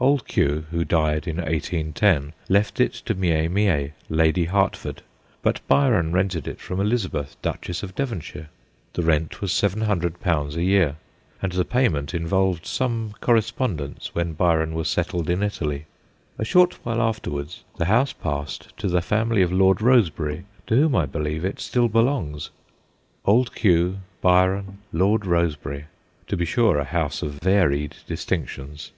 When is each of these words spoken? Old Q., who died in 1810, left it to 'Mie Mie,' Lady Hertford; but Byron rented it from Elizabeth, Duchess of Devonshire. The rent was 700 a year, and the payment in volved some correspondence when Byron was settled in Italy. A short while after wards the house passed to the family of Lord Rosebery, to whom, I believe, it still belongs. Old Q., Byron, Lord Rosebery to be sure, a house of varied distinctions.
Old 0.00 0.26
Q., 0.26 0.66
who 0.72 0.84
died 0.84 1.28
in 1.28 1.36
1810, 1.36 2.32
left 2.48 2.80
it 2.80 2.92
to 2.92 3.14
'Mie 3.14 3.46
Mie,' 3.46 3.92
Lady 4.08 4.46
Hertford; 4.46 5.00
but 5.42 5.60
Byron 5.68 6.10
rented 6.10 6.48
it 6.48 6.60
from 6.60 6.80
Elizabeth, 6.80 7.40
Duchess 7.40 7.84
of 7.84 7.94
Devonshire. 7.94 8.48
The 8.94 9.04
rent 9.04 9.40
was 9.40 9.52
700 9.52 10.16
a 10.26 10.48
year, 10.64 10.96
and 11.40 11.52
the 11.52 11.64
payment 11.64 12.14
in 12.14 12.26
volved 12.26 12.66
some 12.66 13.14
correspondence 13.20 14.12
when 14.12 14.32
Byron 14.32 14.74
was 14.74 14.88
settled 14.88 15.30
in 15.30 15.40
Italy. 15.40 15.84
A 16.36 16.44
short 16.44 16.84
while 16.84 17.00
after 17.00 17.30
wards 17.30 17.62
the 17.78 17.84
house 17.84 18.12
passed 18.12 18.76
to 18.78 18.88
the 18.88 19.02
family 19.02 19.40
of 19.40 19.52
Lord 19.52 19.80
Rosebery, 19.80 20.46
to 20.66 20.74
whom, 20.74 20.96
I 20.96 21.06
believe, 21.06 21.44
it 21.44 21.60
still 21.60 21.86
belongs. 21.88 22.50
Old 23.24 23.54
Q., 23.54 23.98
Byron, 24.20 24.78
Lord 24.92 25.24
Rosebery 25.24 25.84
to 26.26 26.36
be 26.36 26.44
sure, 26.44 26.78
a 26.80 26.84
house 26.86 27.22
of 27.22 27.34
varied 27.34 27.94
distinctions. 28.08 28.90